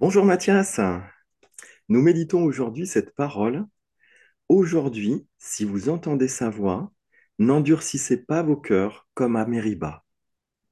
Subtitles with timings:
[0.00, 0.78] Bonjour Mathias,
[1.88, 3.66] nous méditons aujourd'hui cette parole.
[4.48, 6.92] Aujourd'hui, si vous entendez sa voix,
[7.40, 10.04] n'endurcissez pas vos cœurs comme à Mériba.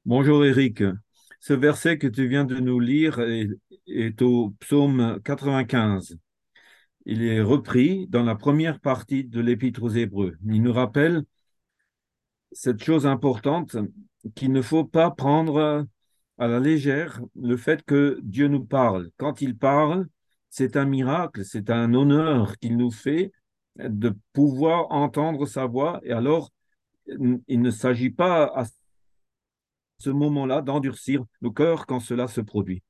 [0.05, 0.85] Bonjour Eric.
[1.41, 3.49] Ce verset que tu viens de nous lire est,
[3.89, 6.17] est au psaume 95.
[7.05, 10.37] Il est repris dans la première partie de l'Épître aux Hébreux.
[10.49, 11.25] Il nous rappelle
[12.53, 13.77] cette chose importante
[14.37, 15.85] qu'il ne faut pas prendre
[16.39, 19.11] à la légère le fait que Dieu nous parle.
[19.17, 20.07] Quand il parle,
[20.51, 23.33] c'est un miracle, c'est un honneur qu'il nous fait
[23.77, 26.01] de pouvoir entendre sa voix.
[26.03, 26.51] Et alors,
[27.07, 28.65] il ne s'agit pas à
[29.99, 32.83] ce moment-là d'endurcir nos cœurs quand cela se produit.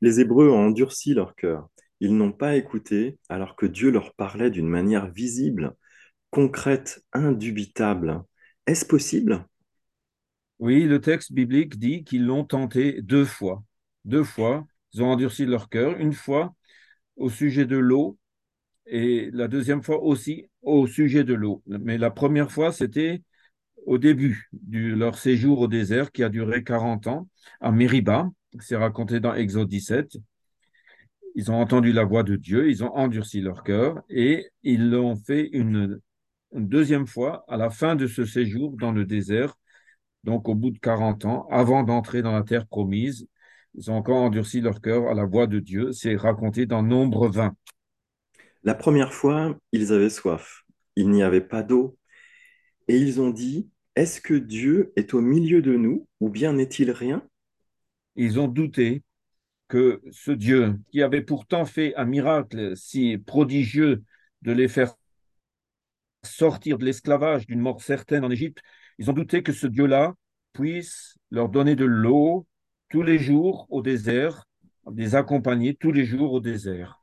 [0.00, 1.68] Les Hébreux ont endurci leur cœur.
[2.00, 5.74] Ils n'ont pas écouté alors que Dieu leur parlait d'une manière visible,
[6.30, 8.22] concrète, indubitable.
[8.66, 9.46] Est-ce possible?
[10.58, 13.62] Oui, le texte biblique dit qu'ils l'ont tenté deux fois.
[14.04, 15.98] Deux fois, ils ont endurci leur cœur.
[15.98, 16.54] Une fois
[17.16, 18.18] au sujet de l'eau
[18.86, 21.62] et la deuxième fois aussi au sujet de l'eau.
[21.66, 23.22] Mais la première fois, c'était
[23.84, 27.28] au début de leur séjour au désert qui a duré 40 ans
[27.60, 28.30] à Mériba.
[28.60, 30.18] C'est raconté dans Exode 17.
[31.34, 35.16] Ils ont entendu la voix de Dieu, ils ont endurci leur cœur et ils l'ont
[35.16, 36.00] fait une,
[36.54, 39.54] une, deuxième fois à la fin de ce séjour dans le désert,
[40.24, 43.26] donc au bout de 40 ans, avant d'entrer dans la terre promise.
[43.74, 45.92] Ils ont encore endurci leur cœur à la voix de Dieu.
[45.92, 47.54] C'est raconté dans Nombre 20.
[48.64, 50.64] La première fois, ils avaient soif.
[50.96, 51.96] Il n'y avait pas d'eau.
[52.88, 56.90] Et ils ont dit, est-ce que Dieu est au milieu de nous ou bien n'est-il
[56.90, 57.26] rien?
[58.16, 59.02] Ils ont douté
[59.68, 64.04] que ce Dieu, qui avait pourtant fait un miracle si prodigieux
[64.42, 64.94] de les faire
[66.22, 68.60] sortir de l'esclavage d'une mort certaine en Égypte,
[68.98, 70.14] ils ont douté que ce Dieu-là
[70.52, 72.46] puisse leur donner de l'eau
[72.88, 74.44] tous les jours au désert,
[74.94, 77.02] les accompagner tous les jours au désert.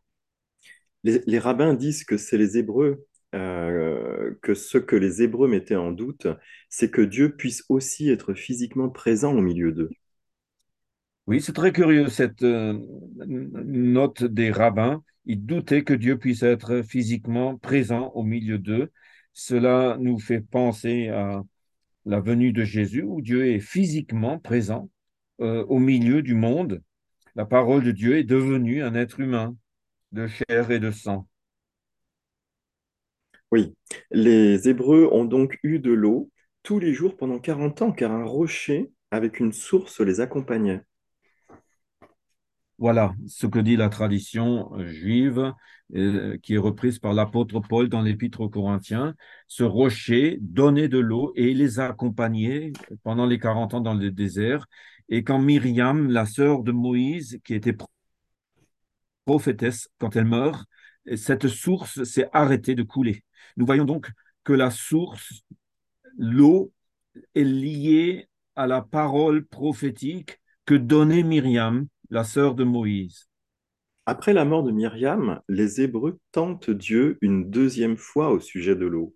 [1.03, 3.05] Les, les rabbins disent que c'est les Hébreux,
[3.35, 6.27] euh, que ce que les Hébreux mettaient en doute,
[6.69, 9.89] c'est que Dieu puisse aussi être physiquement présent au milieu d'eux.
[11.27, 12.77] Oui, c'est très curieux cette euh,
[13.25, 15.03] note des rabbins.
[15.25, 18.91] Ils doutaient que Dieu puisse être physiquement présent au milieu d'eux.
[19.31, 21.41] Cela nous fait penser à
[22.05, 24.89] la venue de Jésus où Dieu est physiquement présent
[25.41, 26.81] euh, au milieu du monde.
[27.35, 29.55] La parole de Dieu est devenue un être humain
[30.11, 31.27] de chair et de sang.
[33.51, 33.75] Oui,
[34.11, 36.31] les Hébreux ont donc eu de l'eau
[36.63, 40.81] tous les jours pendant 40 ans, car un rocher avec une source les accompagnait.
[42.79, 45.53] Voilà ce que dit la tradition juive
[45.95, 49.13] euh, qui est reprise par l'apôtre Paul dans l'épître aux Corinthiens.
[49.47, 52.73] Ce rocher donnait de l'eau et les accompagnait
[53.03, 54.65] pendant les 40 ans dans le désert.
[55.09, 57.75] Et quand Myriam, la sœur de Moïse, qui était
[59.25, 60.65] prophétesse, quand elle meurt,
[61.15, 63.23] cette source s'est arrêtée de couler.
[63.57, 64.09] Nous voyons donc
[64.43, 65.43] que la source,
[66.17, 66.71] l'eau,
[67.35, 73.29] est liée à la parole prophétique que donnait Myriam, la sœur de Moïse.
[74.05, 78.85] Après la mort de Myriam, les Hébreux tentent Dieu une deuxième fois au sujet de
[78.85, 79.15] l'eau,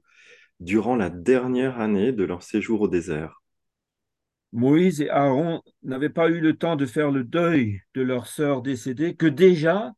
[0.60, 3.42] durant la dernière année de leur séjour au désert.
[4.54, 8.62] Moïse et Aaron n'avaient pas eu le temps de faire le deuil de leur sœur
[8.62, 9.94] décédée, que déjà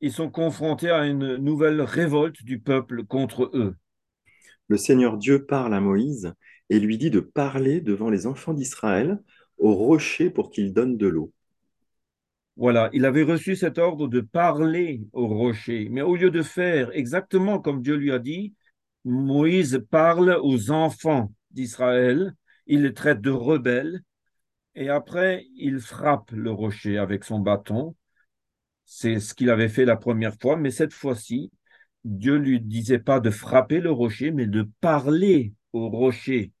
[0.00, 3.76] ils sont confrontés à une nouvelle révolte du peuple contre eux.
[4.68, 6.34] Le Seigneur Dieu parle à Moïse
[6.70, 9.22] et lui dit de parler devant les enfants d'Israël
[9.58, 11.32] au rocher pour qu'il donne de l'eau.
[12.56, 16.90] Voilà, il avait reçu cet ordre de parler au rocher, mais au lieu de faire
[16.92, 18.54] exactement comme Dieu lui a dit,
[19.04, 22.34] Moïse parle aux enfants d'Israël,
[22.66, 24.02] il les traite de rebelles,
[24.76, 27.96] et après il frappe le rocher avec son bâton.
[28.84, 31.50] C'est ce qu'il avait fait la première fois, mais cette fois-ci,
[32.04, 36.52] Dieu lui disait pas de frapper le rocher, mais de parler au rocher.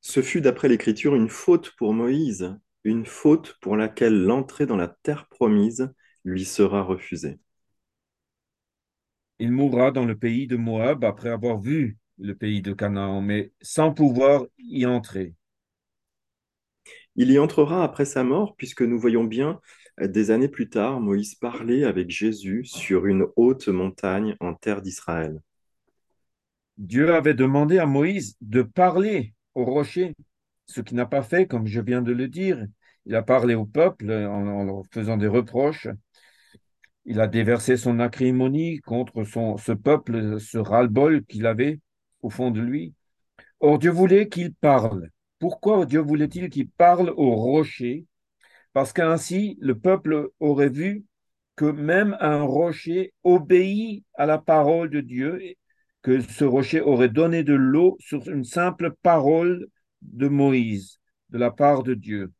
[0.00, 2.54] Ce fut, d'après l'Écriture, une faute pour Moïse,
[2.84, 5.92] une faute pour laquelle l'entrée dans la terre promise
[6.24, 7.38] lui sera refusée.
[9.38, 13.52] Il mourra dans le pays de Moab après avoir vu le pays de Canaan, mais
[13.62, 15.34] sans pouvoir y entrer.
[17.16, 19.60] Il y entrera après sa mort, puisque nous voyons bien
[20.00, 25.40] des années plus tard Moïse parler avec Jésus sur une haute montagne en terre d'Israël.
[26.78, 30.14] Dieu avait demandé à Moïse de parler au rocher,
[30.70, 32.64] ce qu'il n'a pas fait, comme je viens de le dire.
[33.06, 35.88] Il a parlé au peuple en, en leur faisant des reproches.
[37.04, 41.80] Il a déversé son acrimonie contre ce peuple, ce ras-le-bol qu'il avait
[42.22, 42.94] au fond de lui.
[43.60, 45.10] Or, Dieu voulait qu'il parle.
[45.38, 48.06] Pourquoi Dieu voulait-il qu'il parle au rocher
[48.72, 51.04] parce qu'ainsi le peuple aurait vu
[51.56, 55.40] que même un rocher obéit à la parole de Dieu,
[56.02, 59.66] que ce rocher aurait donné de l'eau sur une simple parole
[60.02, 61.00] de Moïse
[61.30, 62.32] de la part de Dieu.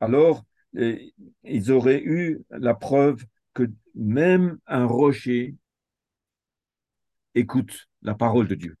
[0.00, 0.44] Alors,
[0.76, 1.12] eh,
[1.44, 3.64] ils auraient eu la preuve que
[3.94, 5.54] même un rocher
[7.34, 8.76] écoute la parole de Dieu.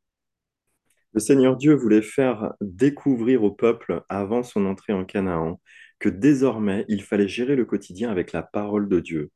[1.12, 5.60] Le Seigneur Dieu voulait faire découvrir au peuple avant son entrée en Canaan
[5.98, 9.30] que désormais il fallait gérer le quotidien avec la parole de Dieu.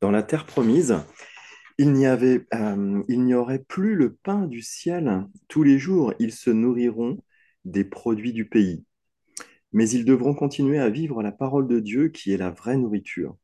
[0.00, 0.96] Dans la terre promise,
[1.78, 5.24] il n'y avait, euh, il n'y aurait plus le pain du ciel.
[5.48, 7.18] Tous les jours, ils se nourriront
[7.64, 8.84] des produits du pays.
[9.72, 13.36] Mais ils devront continuer à vivre la parole de Dieu qui est la vraie nourriture.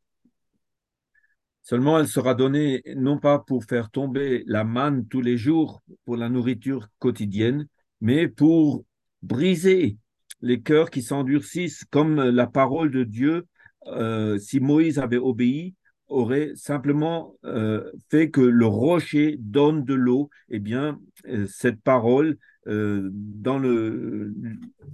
[1.63, 6.17] Seulement, elle sera donnée non pas pour faire tomber la manne tous les jours pour
[6.17, 7.67] la nourriture quotidienne,
[8.01, 8.85] mais pour
[9.23, 9.99] briser
[10.41, 13.47] les cœurs qui s'endurcissent, comme la parole de Dieu,
[13.87, 15.75] euh, si Moïse avait obéi,
[16.11, 20.31] aurait simplement euh, fait que le rocher donne de l'eau.
[20.51, 22.37] Eh bien, euh, cette parole,
[22.67, 24.33] dans le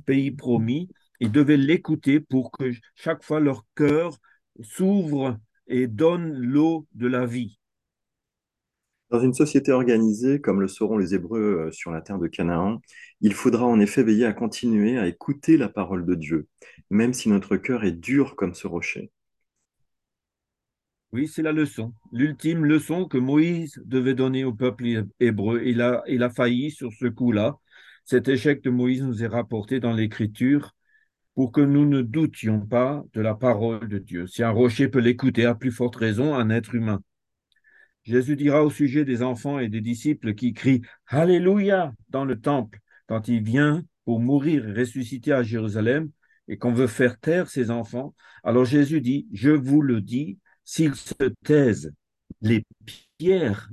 [0.06, 0.88] pays promis,
[1.20, 4.18] ils devaient l'écouter pour que chaque fois leur cœur
[4.62, 5.36] s'ouvre
[5.66, 7.58] et donne l'eau de la vie.
[9.10, 12.80] Dans une société organisée, comme le seront les Hébreux euh, sur la terre de Canaan,
[13.20, 16.48] il faudra en effet veiller à continuer à écouter la parole de Dieu,
[16.90, 19.12] même si notre cœur est dur comme ce rocher.
[21.12, 25.62] Oui, c'est la leçon, l'ultime leçon que Moïse devait donner au peuple hébreu.
[25.64, 27.56] Il a, il failli sur ce coup-là.
[28.04, 30.74] Cet échec de Moïse nous est rapporté dans l'Écriture
[31.34, 34.26] pour que nous ne doutions pas de la parole de Dieu.
[34.26, 37.00] Si un rocher peut l'écouter, à plus forte raison, un être humain.
[38.04, 42.80] Jésus dira au sujet des enfants et des disciples qui crient Alléluia dans le temple
[43.06, 46.10] quand il vient pour mourir et ressusciter à Jérusalem
[46.48, 48.14] et qu'on veut faire taire ses enfants.
[48.44, 51.14] Alors Jésus dit, je vous le dis, s'ils se
[51.44, 51.92] taisent,
[52.42, 52.66] les
[53.16, 53.70] pierres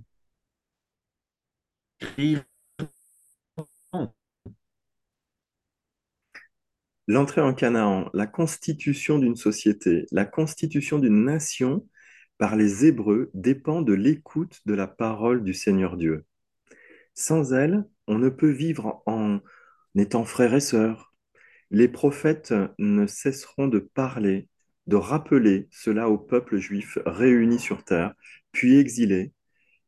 [7.07, 11.86] L'entrée en Canaan, la constitution d'une société, la constitution d'une nation
[12.38, 16.25] par les Hébreux dépend de l'écoute de la parole du Seigneur Dieu.
[17.13, 19.40] Sans elle, on ne peut vivre en
[19.95, 21.13] étant frères et sœurs.
[21.72, 24.48] Les prophètes ne cesseront de parler,
[24.88, 28.13] de rappeler cela au peuple juif réuni sur terre,
[28.51, 29.33] puis exilé,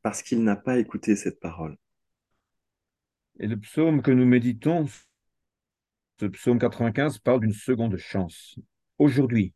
[0.01, 1.77] parce qu'il n'a pas écouté cette parole.
[3.39, 4.88] Et le psaume que nous méditons
[6.19, 8.57] ce psaume 95 parle d'une seconde chance.
[8.97, 9.53] Aujourd'hui,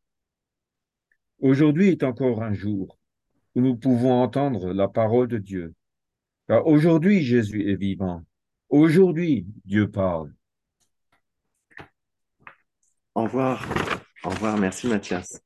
[1.40, 3.00] aujourd'hui est encore un jour
[3.56, 5.74] où nous pouvons entendre la parole de Dieu.
[6.48, 8.24] Car aujourd'hui, Jésus est vivant.
[8.68, 10.34] Aujourd'hui, Dieu parle.
[13.16, 13.89] Au revoir.
[14.24, 14.58] Au revoir.
[14.58, 15.42] Merci, Mathias.